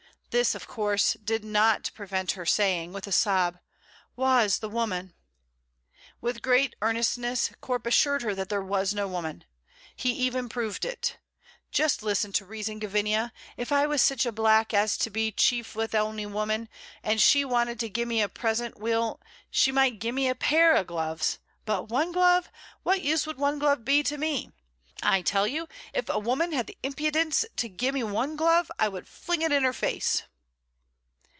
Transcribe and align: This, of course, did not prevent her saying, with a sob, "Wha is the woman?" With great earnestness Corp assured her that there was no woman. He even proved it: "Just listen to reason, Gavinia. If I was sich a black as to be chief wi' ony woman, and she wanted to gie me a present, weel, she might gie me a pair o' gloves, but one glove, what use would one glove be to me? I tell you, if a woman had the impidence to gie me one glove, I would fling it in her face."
This, 0.45 0.55
of 0.55 0.65
course, 0.65 1.17
did 1.21 1.43
not 1.43 1.91
prevent 1.93 2.31
her 2.39 2.45
saying, 2.45 2.93
with 2.93 3.05
a 3.05 3.11
sob, 3.11 3.59
"Wha 4.15 4.39
is 4.43 4.59
the 4.59 4.69
woman?" 4.69 5.13
With 6.21 6.41
great 6.41 6.73
earnestness 6.81 7.49
Corp 7.59 7.85
assured 7.85 8.21
her 8.21 8.33
that 8.35 8.47
there 8.47 8.61
was 8.61 8.93
no 8.93 9.09
woman. 9.09 9.43
He 9.93 10.13
even 10.13 10.47
proved 10.47 10.85
it: 10.85 11.17
"Just 11.69 12.01
listen 12.01 12.31
to 12.31 12.45
reason, 12.45 12.79
Gavinia. 12.79 13.33
If 13.57 13.73
I 13.73 13.85
was 13.87 14.01
sich 14.01 14.25
a 14.25 14.31
black 14.31 14.73
as 14.73 14.95
to 14.99 15.09
be 15.09 15.33
chief 15.33 15.75
wi' 15.75 15.87
ony 15.93 16.25
woman, 16.25 16.69
and 17.03 17.19
she 17.19 17.43
wanted 17.43 17.77
to 17.81 17.89
gie 17.89 18.05
me 18.05 18.21
a 18.21 18.29
present, 18.29 18.79
weel, 18.79 19.19
she 19.49 19.69
might 19.73 19.99
gie 19.99 20.13
me 20.13 20.29
a 20.29 20.33
pair 20.35 20.77
o' 20.77 20.85
gloves, 20.85 21.39
but 21.65 21.89
one 21.89 22.13
glove, 22.13 22.49
what 22.83 23.01
use 23.01 23.27
would 23.27 23.37
one 23.37 23.59
glove 23.59 23.83
be 23.83 24.01
to 24.03 24.17
me? 24.17 24.49
I 25.03 25.23
tell 25.23 25.47
you, 25.47 25.67
if 25.95 26.09
a 26.09 26.19
woman 26.19 26.51
had 26.51 26.67
the 26.67 26.77
impidence 26.83 27.43
to 27.55 27.67
gie 27.69 27.89
me 27.89 28.03
one 28.03 28.35
glove, 28.35 28.69
I 28.77 28.87
would 28.87 29.07
fling 29.07 29.41
it 29.41 29.51
in 29.51 29.63
her 29.63 29.73
face." 29.73 30.21